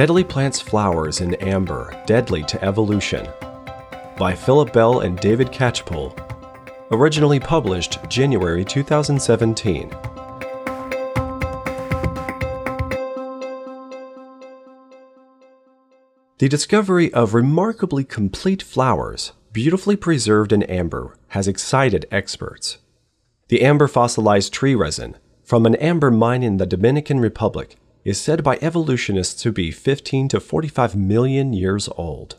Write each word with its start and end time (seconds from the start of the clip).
Deadly 0.00 0.24
Plants 0.24 0.62
Flowers 0.62 1.20
in 1.20 1.34
Amber 1.34 1.94
Deadly 2.06 2.42
to 2.44 2.64
Evolution 2.64 3.28
by 4.16 4.34
Philip 4.34 4.72
Bell 4.72 5.00
and 5.00 5.20
David 5.20 5.48
Catchpole. 5.48 6.18
Originally 6.90 7.38
published 7.38 7.98
January 8.08 8.64
2017. 8.64 9.90
The 16.38 16.48
discovery 16.48 17.12
of 17.12 17.34
remarkably 17.34 18.04
complete 18.04 18.62
flowers, 18.62 19.32
beautifully 19.52 19.96
preserved 19.96 20.54
in 20.54 20.62
amber, 20.62 21.18
has 21.28 21.46
excited 21.46 22.06
experts. 22.10 22.78
The 23.48 23.60
amber 23.60 23.86
fossilized 23.86 24.50
tree 24.50 24.74
resin 24.74 25.18
from 25.44 25.66
an 25.66 25.74
amber 25.74 26.10
mine 26.10 26.42
in 26.42 26.56
the 26.56 26.64
Dominican 26.64 27.20
Republic 27.20 27.76
is 28.04 28.20
said 28.20 28.42
by 28.42 28.58
evolutionists 28.62 29.42
to 29.42 29.52
be 29.52 29.70
15 29.70 30.28
to 30.28 30.40
45 30.40 30.96
million 30.96 31.52
years 31.52 31.88
old. 31.96 32.36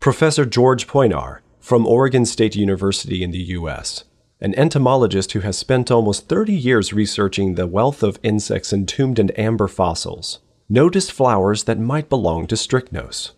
Professor 0.00 0.44
George 0.44 0.86
Poinar 0.86 1.40
from 1.60 1.86
Oregon 1.86 2.24
State 2.24 2.54
University 2.54 3.22
in 3.22 3.30
the 3.30 3.38
U.S., 3.38 4.04
an 4.40 4.54
entomologist 4.54 5.32
who 5.32 5.40
has 5.40 5.58
spent 5.58 5.90
almost 5.90 6.28
30 6.28 6.54
years 6.54 6.92
researching 6.92 7.54
the 7.54 7.66
wealth 7.66 8.02
of 8.02 8.20
insects 8.22 8.72
entombed 8.72 9.18
in 9.18 9.30
amber 9.30 9.66
fossils, 9.66 10.40
noticed 10.68 11.12
flowers 11.12 11.64
that 11.64 11.78
might 11.78 12.08
belong 12.08 12.46
to 12.46 12.54
Strychnos. 12.54 13.32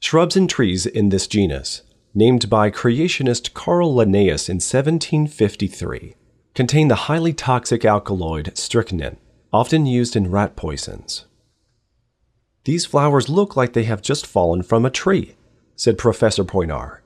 Shrubs 0.00 0.36
and 0.36 0.48
trees 0.48 0.86
in 0.86 1.10
this 1.10 1.26
genus, 1.26 1.82
named 2.14 2.48
by 2.50 2.70
creationist 2.70 3.54
Carl 3.54 3.94
Linnaeus 3.94 4.48
in 4.48 4.56
1753, 4.56 6.16
contain 6.54 6.88
the 6.88 6.94
highly 7.06 7.32
toxic 7.32 7.84
alkaloid 7.84 8.56
strychnine 8.56 9.18
often 9.52 9.86
used 9.86 10.16
in 10.16 10.30
rat 10.30 10.56
poisons. 10.56 11.26
These 12.64 12.86
flowers 12.86 13.28
look 13.28 13.56
like 13.56 13.72
they 13.72 13.84
have 13.84 14.02
just 14.02 14.26
fallen 14.26 14.62
from 14.62 14.84
a 14.84 14.90
tree, 14.90 15.34
said 15.76 15.98
Professor 15.98 16.44
Poinar. 16.44 16.98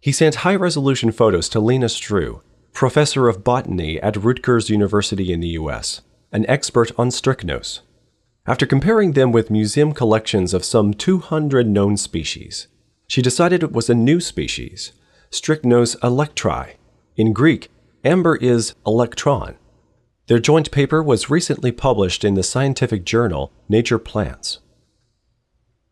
He 0.00 0.12
sent 0.12 0.36
high 0.36 0.56
resolution 0.56 1.12
photos 1.12 1.48
to 1.50 1.60
Lena 1.60 1.86
Struwe, 1.86 2.40
professor 2.72 3.28
of 3.28 3.44
botany 3.44 4.00
at 4.00 4.16
Rutgers 4.16 4.70
University 4.70 5.32
in 5.32 5.40
the 5.40 5.56
US, 5.60 6.02
an 6.32 6.44
expert 6.48 6.92
on 6.98 7.10
strychnos. 7.10 7.80
After 8.46 8.66
comparing 8.66 9.12
them 9.12 9.32
with 9.32 9.50
museum 9.50 9.92
collections 9.92 10.54
of 10.54 10.64
some 10.64 10.94
200 10.94 11.66
known 11.66 11.96
species, 11.96 12.68
she 13.08 13.22
decided 13.22 13.62
it 13.62 13.72
was 13.72 13.90
a 13.90 13.94
new 13.94 14.20
species, 14.20 14.92
Strychnos 15.30 15.96
electri. 16.00 16.74
In 17.16 17.32
Greek, 17.32 17.70
amber 18.04 18.36
is 18.36 18.74
electron, 18.86 19.56
their 20.26 20.38
joint 20.38 20.70
paper 20.70 21.02
was 21.02 21.30
recently 21.30 21.70
published 21.70 22.24
in 22.24 22.34
the 22.34 22.42
scientific 22.42 23.04
journal 23.04 23.52
Nature 23.68 23.98
Plants. 23.98 24.58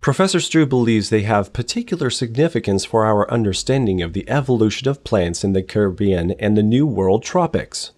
Professor 0.01 0.39
Struwe 0.39 0.69
believes 0.69 1.09
they 1.09 1.23
have 1.23 1.53
particular 1.53 2.11
significance 2.11 2.85
for 2.85 3.07
our 3.07 3.31
understanding 3.31 4.03
of 4.03 4.13
the 4.13 4.29
evolution 4.29 4.87
of 4.89 5.03
plants 5.03 5.45
in 5.45 5.55
the 5.55 5.63
Caribbean 5.63 6.33
and 6.33 6.57
the 6.57 6.63
New 6.63 6.87
World 6.87 7.23
tropics. 7.23 7.93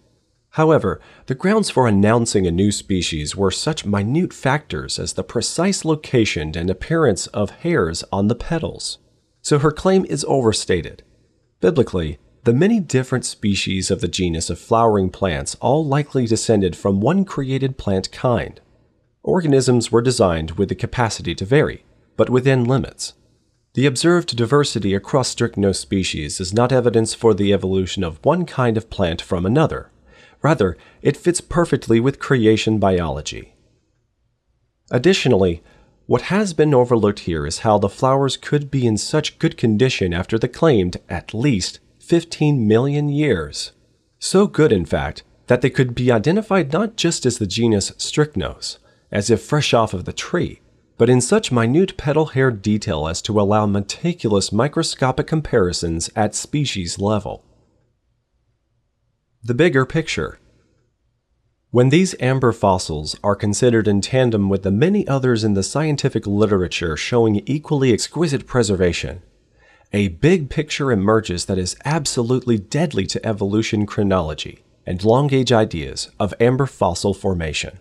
However, 0.50 1.00
the 1.26 1.34
grounds 1.34 1.68
for 1.68 1.88
announcing 1.88 2.46
a 2.46 2.52
new 2.52 2.70
species 2.70 3.34
were 3.34 3.50
such 3.50 3.84
minute 3.84 4.32
factors 4.32 4.98
as 4.98 5.14
the 5.14 5.24
precise 5.24 5.84
location 5.84 6.56
and 6.56 6.70
appearance 6.70 7.26
of 7.28 7.50
hairs 7.50 8.04
on 8.12 8.28
the 8.28 8.34
petals. 8.34 8.98
So 9.42 9.58
her 9.58 9.72
claim 9.72 10.04
is 10.04 10.24
overstated. 10.28 11.02
Biblically, 11.60 12.18
the 12.46 12.52
many 12.52 12.78
different 12.78 13.24
species 13.24 13.90
of 13.90 14.00
the 14.00 14.06
genus 14.06 14.48
of 14.48 14.56
flowering 14.56 15.10
plants 15.10 15.56
all 15.56 15.84
likely 15.84 16.26
descended 16.26 16.76
from 16.76 17.00
one 17.00 17.24
created 17.24 17.76
plant 17.76 18.12
kind. 18.12 18.60
Organisms 19.24 19.90
were 19.90 20.00
designed 20.00 20.52
with 20.52 20.68
the 20.68 20.76
capacity 20.76 21.34
to 21.34 21.44
vary, 21.44 21.84
but 22.16 22.30
within 22.30 22.64
limits. 22.64 23.14
The 23.74 23.84
observed 23.84 24.36
diversity 24.36 24.94
across 24.94 25.34
strychnos 25.34 25.80
species 25.80 26.40
is 26.40 26.54
not 26.54 26.70
evidence 26.70 27.14
for 27.14 27.34
the 27.34 27.52
evolution 27.52 28.04
of 28.04 28.24
one 28.24 28.46
kind 28.46 28.76
of 28.76 28.90
plant 28.90 29.20
from 29.20 29.44
another. 29.44 29.90
Rather, 30.40 30.76
it 31.02 31.16
fits 31.16 31.40
perfectly 31.40 31.98
with 31.98 32.20
creation 32.20 32.78
biology. 32.78 33.54
Additionally, 34.92 35.64
what 36.06 36.22
has 36.22 36.54
been 36.54 36.72
overlooked 36.72 37.20
here 37.20 37.44
is 37.44 37.58
how 37.58 37.76
the 37.76 37.88
flowers 37.88 38.36
could 38.36 38.70
be 38.70 38.86
in 38.86 38.96
such 38.96 39.40
good 39.40 39.56
condition 39.56 40.14
after 40.14 40.38
the 40.38 40.46
claimed, 40.46 40.98
at 41.08 41.34
least, 41.34 41.80
15 42.06 42.68
million 42.68 43.08
years. 43.08 43.72
So 44.20 44.46
good, 44.46 44.70
in 44.70 44.86
fact, 44.86 45.24
that 45.48 45.60
they 45.60 45.70
could 45.70 45.92
be 45.94 46.12
identified 46.12 46.72
not 46.72 46.96
just 46.96 47.26
as 47.26 47.38
the 47.38 47.46
genus 47.46 47.90
Strychnos, 47.98 48.78
as 49.10 49.28
if 49.28 49.42
fresh 49.42 49.74
off 49.74 49.92
of 49.92 50.04
the 50.04 50.12
tree, 50.12 50.60
but 50.98 51.10
in 51.10 51.20
such 51.20 51.50
minute 51.50 51.96
petal 51.96 52.26
hair 52.26 52.52
detail 52.52 53.08
as 53.08 53.20
to 53.22 53.40
allow 53.40 53.66
meticulous 53.66 54.52
microscopic 54.52 55.26
comparisons 55.26 56.08
at 56.14 56.34
species 56.34 56.98
level. 56.98 57.44
The 59.42 59.54
bigger 59.54 59.84
picture. 59.84 60.38
When 61.70 61.88
these 61.88 62.14
amber 62.20 62.52
fossils 62.52 63.16
are 63.24 63.36
considered 63.36 63.88
in 63.88 64.00
tandem 64.00 64.48
with 64.48 64.62
the 64.62 64.70
many 64.70 65.06
others 65.08 65.42
in 65.42 65.54
the 65.54 65.64
scientific 65.64 66.24
literature 66.24 66.96
showing 66.96 67.42
equally 67.46 67.92
exquisite 67.92 68.46
preservation, 68.46 69.22
a 69.92 70.08
big 70.08 70.50
picture 70.50 70.90
emerges 70.90 71.46
that 71.46 71.58
is 71.58 71.76
absolutely 71.84 72.58
deadly 72.58 73.06
to 73.06 73.24
evolution 73.24 73.86
chronology 73.86 74.64
and 74.84 75.04
long 75.04 75.32
age 75.32 75.52
ideas 75.52 76.10
of 76.18 76.34
amber 76.40 76.66
fossil 76.66 77.14
formation. 77.14 77.78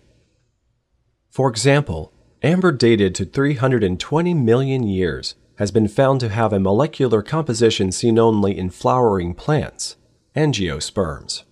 For 1.30 1.48
example, 1.48 2.12
amber 2.42 2.72
dated 2.72 3.14
to 3.16 3.24
320 3.24 4.34
million 4.34 4.84
years 4.84 5.34
has 5.56 5.70
been 5.70 5.88
found 5.88 6.20
to 6.20 6.28
have 6.28 6.52
a 6.52 6.60
molecular 6.60 7.22
composition 7.22 7.90
seen 7.90 8.18
only 8.18 8.56
in 8.56 8.70
flowering 8.70 9.34
plants, 9.34 9.96
angiosperms. 10.36 11.42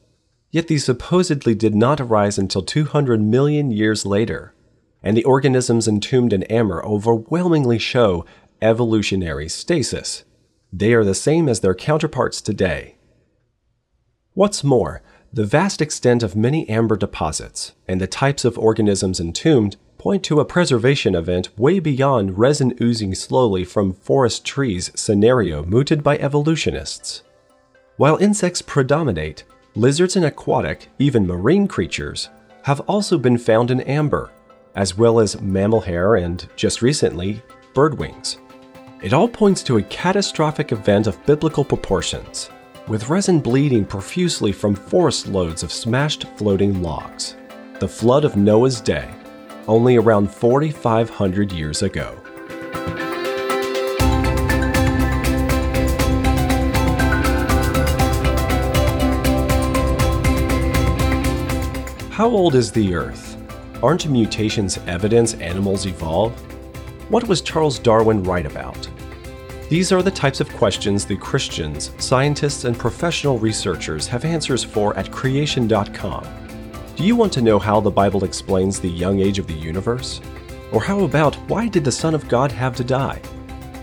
Yet 0.50 0.69
these 0.69 0.84
supposedly 0.84 1.54
did 1.54 1.75
not 1.75 2.00
arise 2.00 2.38
until 2.38 2.62
200 2.62 3.21
million 3.21 3.71
years 3.71 4.06
later, 4.06 4.54
and 5.03 5.16
the 5.16 5.25
organisms 5.25 5.88
entombed 5.88 6.32
in 6.32 6.44
amber 6.44 6.84
overwhelmingly 6.84 7.78
show 7.78 8.25
evolutionary 8.62 9.48
stasis 9.48 10.25
they 10.76 10.92
are 10.92 11.04
the 11.04 11.14
same 11.14 11.48
as 11.48 11.60
their 11.60 11.74
counterparts 11.74 12.40
today. 12.40 12.96
What's 14.32 14.64
more, 14.64 15.02
the 15.32 15.44
vast 15.44 15.80
extent 15.80 16.24
of 16.24 16.34
many 16.34 16.68
amber 16.68 16.96
deposits 16.96 17.72
and 17.86 18.00
the 18.00 18.08
types 18.08 18.44
of 18.44 18.58
organisms 18.58 19.20
entombed 19.20 19.76
point 19.98 20.24
to 20.24 20.40
a 20.40 20.44
preservation 20.44 21.14
event 21.14 21.56
way 21.56 21.78
beyond 21.78 22.38
resin 22.38 22.76
oozing 22.80 23.14
slowly 23.14 23.64
from 23.64 23.92
forest 23.92 24.44
trees 24.44 24.90
scenario 24.96 25.64
mooted 25.64 26.02
by 26.02 26.18
evolutionists. 26.18 27.22
While 27.96 28.16
insects 28.16 28.60
predominate, 28.60 29.44
lizards 29.76 30.16
and 30.16 30.24
aquatic, 30.24 30.88
even 30.98 31.24
marine 31.24 31.68
creatures, 31.68 32.30
have 32.62 32.80
also 32.80 33.16
been 33.16 33.38
found 33.38 33.70
in 33.70 33.80
amber, 33.82 34.32
as 34.74 34.98
well 34.98 35.20
as 35.20 35.41
mammal 35.41 35.82
hair 35.82 36.16
and, 36.16 36.48
just 36.56 36.82
recently, 36.82 37.42
bird 37.74 37.96
wings. 37.96 38.38
It 39.04 39.12
all 39.12 39.28
points 39.28 39.62
to 39.65 39.76
a 39.76 39.82
catastrophic 39.82 40.72
event 40.72 41.06
of 41.06 41.22
biblical 41.26 41.62
proportions, 41.62 42.48
with 42.88 43.10
resin 43.10 43.38
bleeding 43.38 43.84
profusely 43.84 44.50
from 44.50 44.75
forest 44.75 45.26
loads 45.26 45.62
of 45.62 45.70
smashed 45.70 46.25
floating 46.38 46.81
logs. 46.81 47.37
The 47.81 47.87
flood 47.87 48.25
of 48.25 48.34
Noah's 48.34 48.81
day, 48.81 49.10
only 49.69 49.97
around 49.97 50.31
4,500 50.31 51.53
years 51.53 51.82
ago. 51.82 52.19
How 62.10 62.30
old 62.30 62.54
is 62.54 62.72
the 62.72 62.95
Earth? 62.95 63.36
Aren't 63.83 64.09
mutations 64.09 64.78
evidence 64.86 65.34
animals 65.34 65.84
evolve? 65.84 66.53
What 67.10 67.28
was 67.28 67.42
Charles 67.42 67.78
Darwin 67.78 68.22
right 68.22 68.47
about? 68.47 68.89
These 69.68 69.92
are 69.92 70.03
the 70.03 70.10
types 70.10 70.41
of 70.41 70.48
questions 70.54 71.04
the 71.04 71.16
Christians, 71.16 71.91
scientists, 71.98 72.65
and 72.65 72.78
professional 72.78 73.39
researchers 73.39 74.06
have 74.06 74.24
answers 74.24 74.65
for 74.65 74.97
at 74.97 75.12
creation.com. 75.12 76.27
Do 76.97 77.04
you 77.04 77.15
want 77.15 77.33
to 77.34 77.42
know 77.42 77.59
how 77.59 77.78
the 77.80 77.91
Bible 77.91 78.24
explains 78.24 78.80
the 78.80 78.89
young 78.89 79.21
age 79.21 79.39
of 79.39 79.47
the 79.47 79.53
universe? 79.53 80.22
Or 80.72 80.83
how 80.83 81.01
about 81.01 81.34
why 81.48 81.68
did 81.68 81.84
the 81.84 81.92
Son 81.92 82.15
of 82.15 82.27
God 82.27 82.51
have 82.53 82.74
to 82.77 82.84
die? 82.84 83.21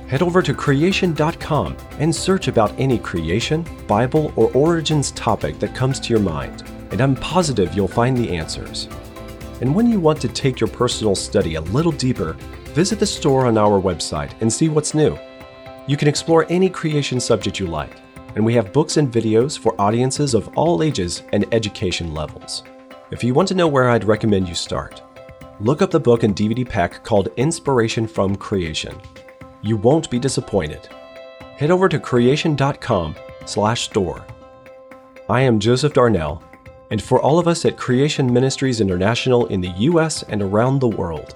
Head 0.08 0.24
over 0.24 0.42
to 0.42 0.54
creation.com 0.54 1.78
and 2.00 2.16
search 2.16 2.48
about 2.48 2.74
any 2.80 2.98
creation, 2.98 3.66
Bible, 3.88 4.34
or 4.36 4.52
origins 4.54 5.12
topic 5.12 5.60
that 5.60 5.76
comes 5.76 6.00
to 6.00 6.10
your 6.10 6.22
mind, 6.22 6.64
and 6.90 7.00
I'm 7.00 7.16
positive 7.16 7.76
you'll 7.76 7.88
find 7.88 8.18
the 8.18 8.36
answers. 8.36 8.90
And 9.62 9.76
when 9.76 9.92
you 9.92 10.00
want 10.00 10.20
to 10.22 10.28
take 10.28 10.60
your 10.60 10.70
personal 10.70 11.16
study 11.16 11.54
a 11.54 11.62
little 11.62 11.92
deeper, 11.92 12.36
visit 12.72 13.00
the 13.00 13.06
store 13.06 13.46
on 13.46 13.58
our 13.58 13.82
website 13.82 14.32
and 14.42 14.52
see 14.52 14.70
what's 14.70 14.94
new. 14.94 15.18
You 15.88 15.98
can 15.98 16.08
explore 16.08 16.46
any 16.50 16.70
creation 16.70 17.20
subject 17.20 17.60
you 17.60 17.68
like, 17.68 17.98
and 18.36 18.46
we 18.46 18.54
have 18.54 18.72
books 18.72 18.98
and 18.98 19.12
videos 19.12 19.60
for 19.60 19.80
audiences 19.80 20.34
of 20.34 20.48
all 20.58 20.82
ages 20.82 21.24
and 21.34 21.46
education 21.54 22.14
levels. 22.14 22.64
If 23.12 23.24
you 23.24 23.34
want 23.34 23.50
to 23.50 23.56
know 23.56 23.68
where 23.68 23.90
I'd 23.90 24.06
recommend 24.06 24.48
you 24.48 24.56
start, 24.56 25.02
look 25.60 25.82
up 25.82 25.92
the 25.92 26.00
book 26.00 26.24
and 26.24 26.36
DVD 26.36 26.68
pack 26.68 27.04
called 27.04 27.28
Inspiration 27.36 28.08
from 28.08 28.36
Creation. 28.36 28.96
You 29.62 29.76
won't 29.76 30.10
be 30.10 30.18
disappointed. 30.18 30.88
Head 31.58 31.72
over 31.72 31.90
to 31.90 32.00
creation.com/store. 32.00 34.26
I 35.30 35.42
am 35.42 35.60
Joseph 35.60 35.94
Darnell, 35.94 36.42
and 36.90 37.02
for 37.02 37.22
all 37.22 37.38
of 37.38 37.48
us 37.48 37.66
at 37.66 37.78
Creation 37.78 38.32
Ministries 38.32 38.82
International 38.82 39.46
in 39.48 39.62
the 39.62 39.74
US 39.90 40.24
and 40.24 40.42
around 40.42 40.80
the 40.80 40.88
world, 40.88 41.36